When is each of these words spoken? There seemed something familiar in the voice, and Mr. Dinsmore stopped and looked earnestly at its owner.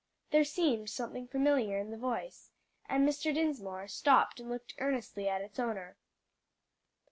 There 0.31 0.43
seemed 0.43 0.89
something 0.89 1.27
familiar 1.27 1.77
in 1.77 1.91
the 1.91 1.95
voice, 1.99 2.49
and 2.89 3.07
Mr. 3.07 3.31
Dinsmore 3.31 3.87
stopped 3.87 4.39
and 4.39 4.49
looked 4.49 4.73
earnestly 4.79 5.29
at 5.29 5.41
its 5.43 5.59
owner. 5.59 5.95